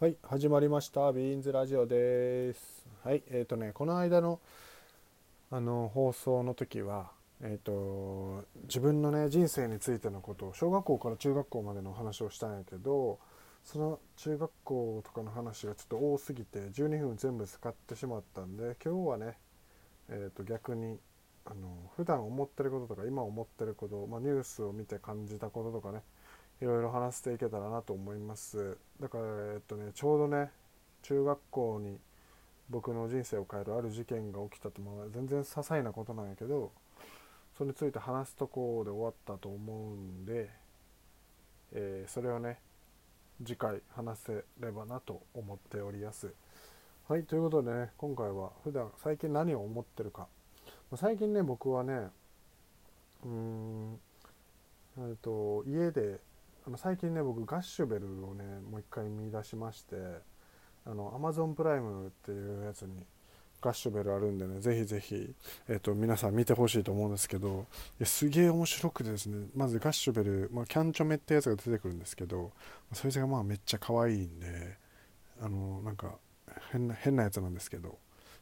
[0.00, 1.12] はい、始まりました。
[1.12, 2.84] ビーンズラジオです。
[3.04, 4.40] はい、えっ、とね、この間の
[5.52, 13.20] あの放送の時は、えっ、と自分のね人生についてのことを小学校から中学校までの話をしたんやけど、
[13.62, 19.38] その中学校とかの話がちょっと多すぎて12分全部使ってしまったんで、今日はね、
[20.08, 20.98] えっ、と逆に
[21.44, 26.02] あの普段思ってることとか今思ってること、まあ、ニュースを見て感じたこととかね。
[26.64, 28.78] いろいろ話していけたらなと思います。
[28.98, 30.50] だからえっとねちょうどね
[31.02, 31.98] 中学校に
[32.70, 36.72] 僕の人生を変えるある事件が起きたとまあ全然些細なことなんやけど
[37.58, 40.48] それについて話すとこで終わったと思うんで、
[41.74, 42.58] えーそれをね
[43.44, 46.32] 次回話せればなと思っております。
[47.08, 50.28] はいということでね今回は普段最近何を思ってるか。
[50.96, 52.08] 最近ね僕はね
[53.22, 54.00] うーん
[54.96, 56.20] えっと家で
[56.66, 59.96] あの最近ね僕ガッシュベルをねもう一回見出しまして
[60.86, 63.04] あの Amazon プライムっていうやつに
[63.60, 65.34] ガッシュベルあるんでねぜひぜひ、
[65.68, 67.66] えっと皆さん見てほしいと思うんですけど
[67.98, 72.52] いやすげえ面白くてですねまずガッシュベル、まあ、キャンチョメってやつが出てくるんですけど
[72.92, 74.76] そいつがまあめっちゃ可愛いんで
[75.42, 76.14] あのなんか
[76.72, 77.98] 変な変なやつなんですけど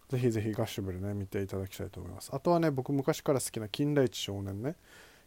[0.08, 2.30] ぜひぜひガッシュベルね見ていただきたいと思います。
[2.32, 4.76] あとはね僕昔から好きな金田一少年ね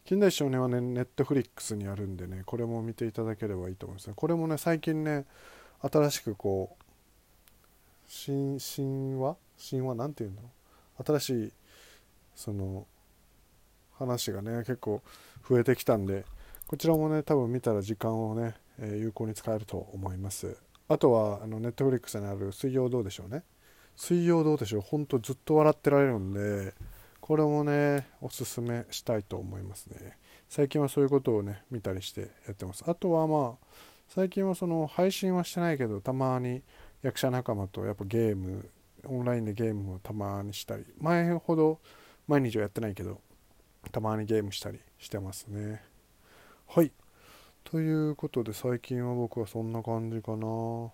[0.06, 4.14] 近代少年はね、ネットフリックスにあるんでね、これも見ていただければいいと思いますね。
[4.16, 5.26] これもね、最近ね、
[5.82, 6.84] 新しくこう、
[8.08, 9.36] 新、神話？
[9.58, 9.96] 神話？
[9.96, 10.50] なんて言うんだろ
[11.00, 11.52] う新しい、
[12.36, 12.86] その、
[13.98, 15.02] 話がね、結構
[15.50, 16.24] 増えてきたんで、
[16.68, 20.56] こちらもね、多分見たら時間をね、え有効に使えると思います。
[20.88, 23.42] あとは、あの、ネットフリックスにある水曜どうでしょうね。
[23.96, 24.82] 水曜どうでしょう。
[24.82, 26.76] ほんとずっと笑ってられるんで、
[27.26, 30.16] これもね、おすすめしたいと思いますね。
[30.48, 32.84] 最近はそういうことをね、見たりしてやってます。
[32.86, 33.68] あとはまあ、
[34.08, 36.62] 最近はその配信はしてないけど、たまに
[37.02, 38.70] 役者仲間とやっぱゲーム、
[39.08, 41.80] オンラインでゲームをたまにしたり、前ほど
[42.28, 43.20] 毎日はやってないけど、
[43.92, 45.82] たまにゲームしたりしてますね。
[46.68, 46.92] はい。
[47.64, 50.92] ということで最近は僕はそんな感じかな。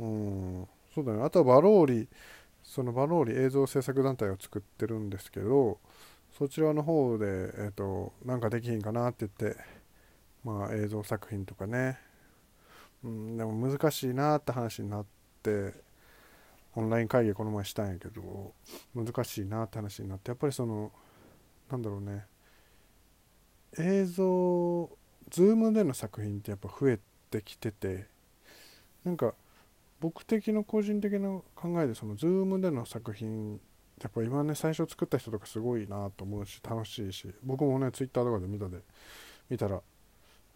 [0.00, 0.68] うん。
[0.92, 1.22] そうだね。
[1.22, 2.08] あとはバローリ、
[2.70, 5.80] そのバローリ映像制作団体を作ってるんですけど、
[6.38, 9.60] そちらの方で、えっ、と、なんかできひんかなって言って、
[10.44, 11.98] まあ映像作品とかね、
[13.02, 15.06] うん、でも難しいなって話になっ
[15.42, 15.74] て、
[16.76, 18.54] オンライン会議この前したんやけど、
[18.94, 20.92] 難しいなって話になって、やっぱりその、
[21.72, 22.24] なんだろうね、
[23.80, 24.88] 映像、
[25.28, 27.00] ズームでの作品ってやっぱ増え
[27.32, 28.06] てきてて、
[29.02, 29.34] なんか、
[30.00, 33.60] 僕的の個人的な考えでその Zoom での作品
[34.02, 38.78] やっぱ今ね最初作った人とかすごいなと思うし楽しいし僕もね Twitter とかで見たで
[39.50, 39.80] 見たら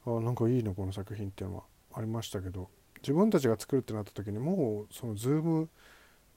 [0.07, 1.63] あなんかいいのこの作品っていうのは
[1.95, 2.69] ありましたけど
[3.03, 5.69] 自分たちが作るってなった時にもうその Zoom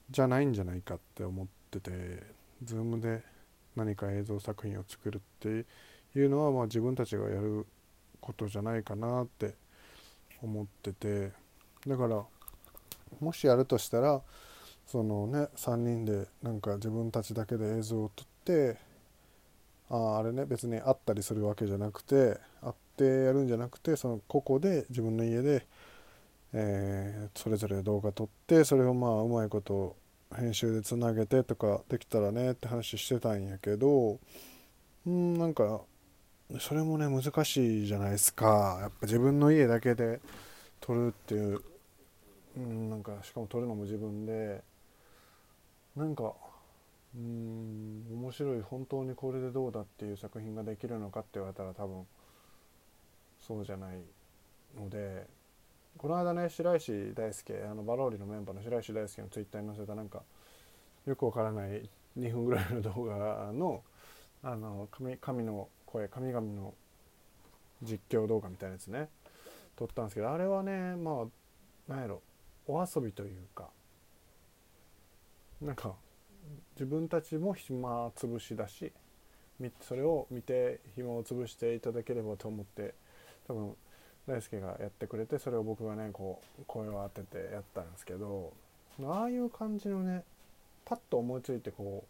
[0.09, 1.91] じゃないんじゃないかって思ってて
[2.65, 3.23] Zoom で
[3.77, 5.65] 何か映像作品を作るって
[6.19, 7.65] いうのはまあ自分たちがやる
[8.19, 9.55] ことじゃないかなって
[10.41, 11.31] 思ってて
[11.87, 12.25] だから
[13.19, 14.21] もしやるとしたら
[14.85, 18.77] そのね3人でなんか自分たちだけで映像を撮って
[19.89, 25.65] ああれね別に会ったりするわけじゃなくて会ってやるんじゃなくてその個々で自分の家で、
[26.53, 29.95] えーそれぞれ動画撮ってそれをまあうまいこと
[30.35, 34.19] 編集でつなげてとかできたらねって話してたんやけど
[35.05, 35.81] うんなんか
[36.59, 38.77] それもね難しいじゃないですか。
[38.81, 40.21] やっぱ自分の家だけで
[40.81, 41.61] 撮るっていう
[42.57, 44.63] うん、なんかしかも撮るのも自分で
[45.95, 46.33] なんか
[47.15, 52.05] うん面白い本当にこれでどうだっていう作品ができるのかって言われたら多分
[53.39, 54.01] そうじゃない
[54.75, 55.25] ので
[55.97, 60.21] この間ね白石大輔あのバローリのメンバーの白石大輔のツイッターに載せたなんか
[61.05, 63.81] よくわからない2分ぐらいの動画の
[64.43, 66.73] あの神神の声神々の
[67.83, 69.09] 実況動画みたいなやつね
[69.75, 72.21] 撮ったんですけどあれはねまあなんやろ。
[72.67, 73.69] お遊びというか
[75.61, 75.93] なんか
[76.75, 78.91] 自分たちも暇つぶしだし
[79.81, 82.93] それを見て暇を潰していただければと思って
[83.47, 83.75] 多分
[84.27, 88.53] 大輔がやってくれてそれを僕がねこう声を当ててやったんですけど
[89.03, 90.23] ああいう感じのね
[90.85, 92.03] パッと思いついてこ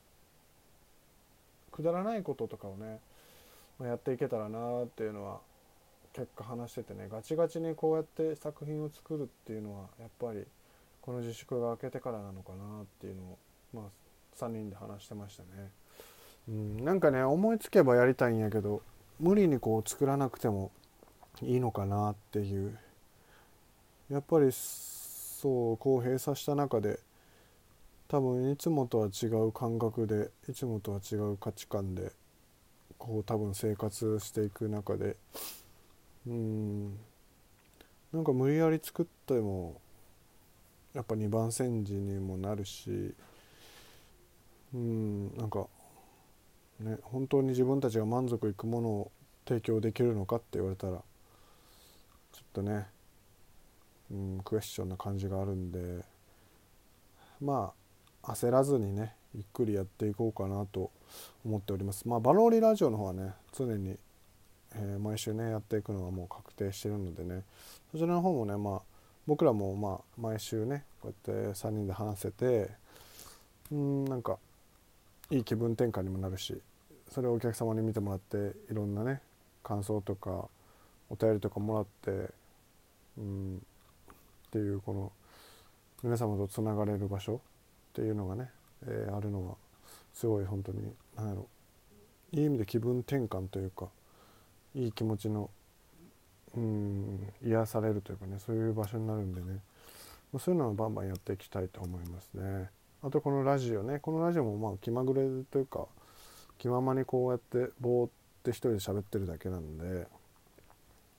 [1.71, 3.00] うくだらないこととかをね
[3.81, 5.39] やっていけたらなっていうのは
[6.18, 10.44] 結果話しててねガチガチにこうやって作品を作るっていうのはやっぱり
[11.00, 13.38] この自粛が明けてからなのかなっていうのを
[13.72, 13.84] まあ
[14.36, 15.69] 3人で話してましたね。
[16.50, 18.81] うん、なんかね思いつけばやりたいんやけど
[19.19, 20.72] 無理にこう作らなくても
[21.44, 22.75] いいのかなっていう
[24.10, 27.00] やっぱりそうこう閉鎖した中で
[28.08, 32.12] 多分いつもとは違う感覚でいつもとは違う価値観で
[32.98, 35.16] こう多分生活していく中で
[36.27, 36.97] うん。
[38.12, 39.81] なんか無理やり作っても
[40.94, 43.13] やっぱ二番煎じにもなるし
[44.74, 45.35] うん。
[45.38, 45.68] なんか
[46.79, 49.12] ね本当に自分たちが満足いくものを
[49.47, 51.01] 提供できるのかって言われたらちょ
[52.41, 52.85] っとね、
[54.12, 56.03] うん、クエスチョンな感じがあるんで
[57.39, 57.71] ま
[58.24, 60.91] あ焦らずにねゆっくりやっていこうかなと
[61.45, 62.07] 思っております。
[62.07, 63.97] まあバローリラジオの方はね常に、
[64.75, 67.44] えー、毎週ねやっていくのはもう確定してるのでね。
[67.92, 68.81] そちらの方もねまあ
[69.25, 72.69] 僕らもまあ毎週ねこうやって3人で話せて
[73.72, 74.38] うんなんか
[75.30, 76.62] いい気分転換にもなるし
[77.10, 79.22] それをお客様に見てもらっていろんなね
[79.64, 80.48] 感想とか
[81.10, 82.31] お便りとかもらって
[83.18, 83.62] うん
[84.48, 85.12] っていうこの
[86.04, 87.40] 皆様とつながれる場所っ
[87.94, 88.50] ていうのがね、
[88.86, 89.56] えー、あるのは
[90.13, 91.48] すごい本当に何やろ。
[92.31, 93.88] いい意味で気分転換というか
[94.77, 95.50] いい気持ちの
[96.56, 99.59] うん癒されるというかねそういう場所になるんでね
[100.39, 102.69] そういうのはバンバンやっていきたいと思いますね。
[103.01, 105.85] あとこのラジオねこのラジオもまあ気まぐれというか
[106.57, 108.09] 気ままにこうやってぼーっ
[108.44, 110.07] て一人で喋ってるだけなんで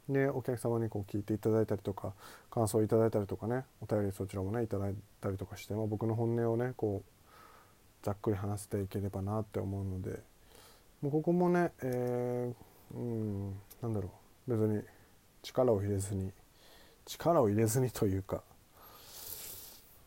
[0.08, 2.12] でお客様にこう聞いていただいたりとか
[2.50, 10.20] 感想いただいたりとかねお便りそちらもねいただいたりとかして、まあ、僕の本音をねこうざっくり話していければなって思うので
[11.02, 13.50] もうここもね、えー、うん。
[13.82, 14.11] なんだろ
[14.46, 14.56] う。
[14.56, 14.82] 別に
[15.43, 16.32] 力を入れずに
[17.06, 18.43] 力を入れずにというか。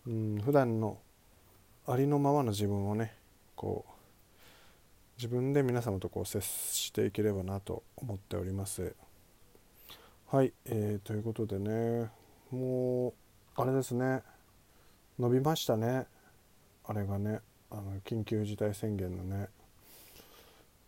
[0.08, 0.42] うん。
[0.44, 0.98] 普段の
[1.88, 3.14] ありのままの自分をね
[3.56, 3.92] こう
[5.18, 8.96] 自分で皆様とこう接していければなと思っております。
[10.28, 12.10] はい、えー、ということでね
[12.52, 13.14] もう
[13.56, 14.22] あれですね。
[15.20, 16.08] 伸びましたね。
[16.86, 17.40] あれがね
[17.70, 19.50] あの緊急事態宣言のね、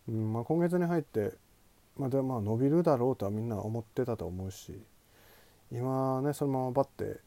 [0.07, 0.33] うん。
[0.33, 1.33] まあ、今月に入って
[1.97, 4.81] まあ、でまあ伸びるだろうとはみんな思ってたと思うし
[5.71, 7.19] 今ねそのままバッて、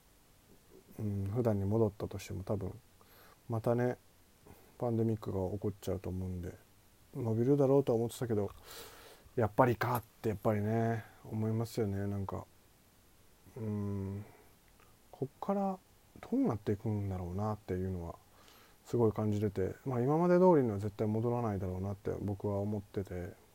[0.98, 2.72] うん、普段に戻ったとしても多分
[3.48, 3.96] またね
[4.78, 6.52] パンデミックが起こっちゃうと思うんで
[7.14, 8.50] 伸びるだろうとは思ってたけど
[9.36, 12.06] やっぱりかってやっぱりね思いますよね。
[12.06, 12.44] なんか
[13.56, 14.24] うん
[15.10, 15.78] こっから
[16.20, 18.14] どうなっていくんだろうなっていうのは
[18.84, 23.45] すごい感じてて、まあ、今まで通りには絶対戻らないだろうなって僕は思ってて。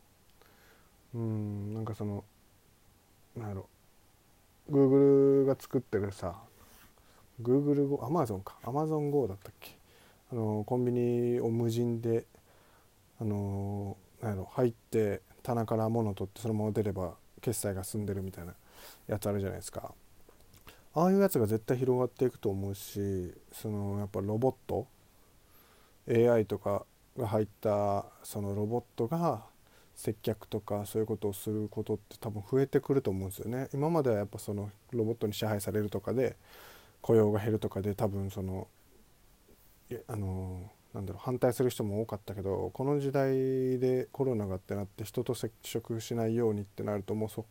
[1.14, 2.24] うんなんかその
[3.36, 3.68] なんやろ。
[4.70, 6.36] Google が作ってるさ
[7.42, 8.56] Google Go Amazon か。
[8.64, 9.76] Amazon Go だったっけ。
[10.32, 12.26] あのコンビニを無人で
[13.20, 18.54] あのなんやろ入って棚から物を取ってそのまま出れば決済が済んでるみたいな
[19.08, 19.94] やつあるじゃないですか。
[20.94, 24.88] ああいうやつが絶対広がっていくと思うしそのやっぱロボット
[26.10, 26.86] ？AI とか
[27.18, 29.46] が入ったそのロボットが
[30.02, 33.70] 接客とかそういうことをすることって多分増えてくると思うんですよね。
[33.74, 36.36] 今まではやっぱそのロボットに支配されるとかで
[37.02, 38.68] 雇用が減るとかで多分その
[40.08, 47.46] あのなんだろう反対する人も多かったけどこの時代でコロナがってなって人と接触しないようにってなるともうそ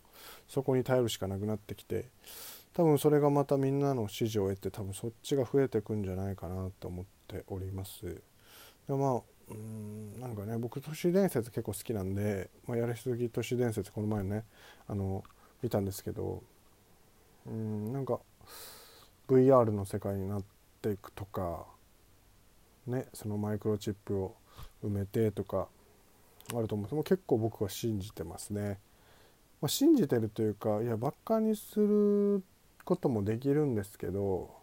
[0.48, 2.06] そこに頼るしかなくなってきて
[2.74, 8.02] 多分それがまたみんなの支持を得て多分そっちが増えてくんじゃないかなと思っております。
[8.04, 14.44] でまあうんなんかね僕都市伝説結構好きなんで、まあ、やりすぎ都市伝説この前ね
[14.88, 15.24] あの
[15.62, 16.42] 見たんですけど
[17.46, 18.20] うんなんか
[19.28, 20.44] VR の世界になっ
[20.82, 21.66] ていくとか
[22.86, 24.36] ねそのマイクロチップを
[24.84, 25.68] 埋めてとか
[26.54, 28.78] あると思うも結構僕は信じてますね。
[29.60, 32.42] まあ、信じてるというかいやばっかにする
[32.84, 34.59] こともできるんですけど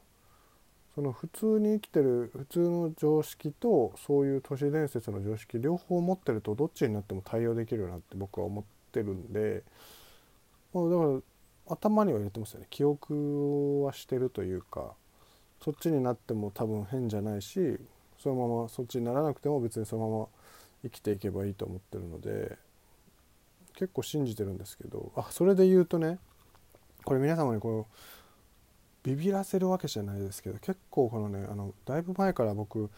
[0.97, 9.61] その普通に生きてる普通の常識とそういう都市伝説の常識両方持ってるとどっちになっても対応できるなって僕は思ってるんで、
[10.73, 11.19] まあ、だから
[11.67, 12.67] 頭には入れてますよね。
[12.71, 14.93] 記憶はしてるというか
[15.63, 17.77] そっちになっても多分変じゃないし
[18.17, 20.27] そのままそっちにならなくても別にそのまま
[20.81, 22.57] 生きていけばいいと思ってるので
[23.75, 26.17] 結構信じてるんですけどあそれで言うとね
[27.03, 27.93] これ皆様にこう
[29.03, 32.89] ビビらせるわけじゃないですけど結構このねあのだいぶ前から僕、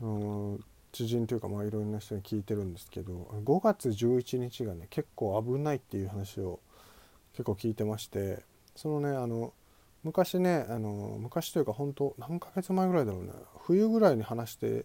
[0.00, 3.12] うん、知人というかまあいろんな人に聞いてるんですけど
[3.44, 6.60] 5月11日がね結構危ないっていう話を
[7.32, 8.40] 結構聞いてまして
[8.76, 9.52] そのねあの
[10.02, 13.30] 昔ねあの昔というか本当何ヶ月前ぐらいだろうね
[13.66, 14.84] 冬ぐらいに話して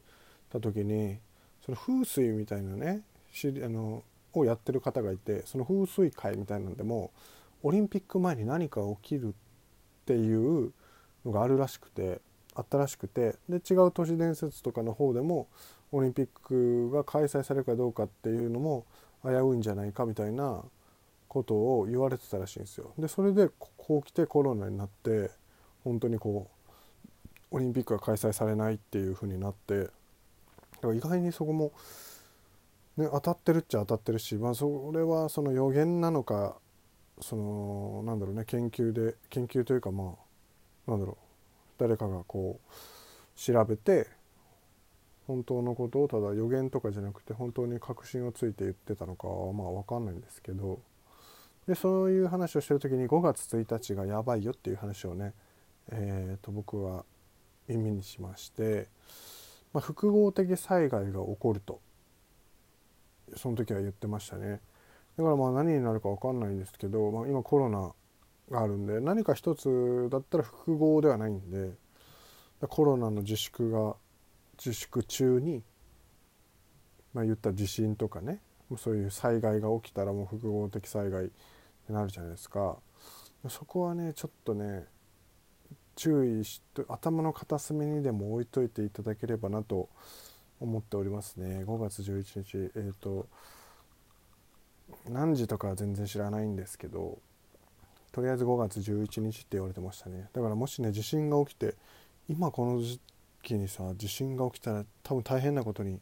[0.51, 1.17] た時に
[1.65, 3.01] その風水みたいなね
[3.43, 7.11] あのをやってる方がいてその風水会みたいなんでも
[7.63, 9.33] オリンピック前に何か起きる
[10.05, 10.71] っていう
[11.25, 12.21] のがあるらしくて
[12.53, 15.47] あったらしくてで違う都市伝説とかの方でも
[15.91, 18.85] オリンピックが開催されるかどうかっていうのも
[19.23, 20.61] 危ういんじゃないかみたいな
[21.27, 22.91] ことを言われてたらしいんですよ。
[22.97, 25.31] でそれでこう来てコロナになって
[25.83, 26.47] 本当にこ
[27.51, 29.91] うオリンピックが開催されないっていう風になってだか
[30.87, 31.71] ら意外にそこも、
[32.97, 36.55] ね、当たってるっちゃ当たってるし、まあ、それはその予言なのか
[37.21, 40.15] そのなんだろうね研究で研究というかま
[40.87, 41.15] あなんだろう
[41.77, 44.07] 誰かがこう調べて
[45.27, 50.79] 本当のことをただ予言とかじゃなくて本当に確信をついて言ってたのかはまあ分かんないんですけど
[51.67, 55.33] でそういう話をしてる時に5月1日がやばいよっていう話をね、
[55.91, 57.05] えー、と僕は
[57.67, 58.87] 耳にしまして、
[59.73, 61.79] まあ、複合的災害が起こると
[63.35, 64.59] その時は言ってましたね。
[65.17, 67.93] だからまあ何になるか分かんないんですけど、まあ、今コロナ
[68.51, 71.71] があるんで何か一つだったら複合ではないんで
[72.67, 73.95] コロナの自粛が
[74.57, 75.63] 自粛中に
[77.13, 78.39] まあ言った地震とかね
[78.77, 81.31] そういう災害が起きたらもう複合的災害に
[81.89, 82.77] なるじゃないですか。
[83.47, 84.85] そこはねちょっとね
[85.95, 89.87] 注意して頭の片隅にでも置いといていただければなと
[90.59, 91.63] 思っておりますね。
[91.63, 93.27] 5月11日えっ、ー、と
[95.09, 97.19] 何時とかは全然知らないんですけど
[98.11, 100.29] とりあえず5月11日って言われてましたね。
[100.31, 101.75] だからもしね地震が起きて
[102.29, 102.99] 今この時
[103.43, 105.99] 期にさ地震が起きたら多分大変なことに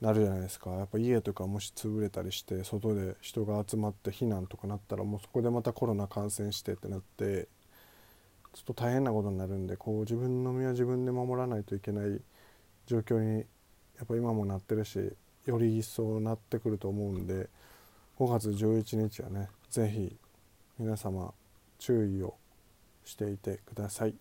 [0.00, 0.70] なるじゃないですか。
[0.70, 7.48] やっぱ家とかもし潰れたりして外で人が集まって避難とかなったらもうそこでまたコロナ感染してってなって
[8.52, 12.20] ちょっと大変なことになるんでこう自分の身は自分で守らないといけない
[12.86, 13.44] 状況に
[13.96, 15.12] やっぱ今もなってるし
[15.46, 17.48] より一層なってくると思うんで
[18.18, 20.16] 5月11日はね是非
[20.76, 21.32] 皆様
[21.78, 22.34] 注意を
[23.04, 24.14] していてください。